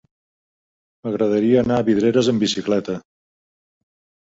M'agradaria 1.07 1.61
anar 1.65 1.79
a 1.83 1.87
Vidreres 1.91 2.33
amb 2.35 2.47
bicicleta. 2.47 2.99